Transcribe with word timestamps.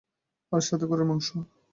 আর 0.51 0.61
সাথে 0.67 0.85
গরুর 0.89 1.07
মাংস। 1.09 1.27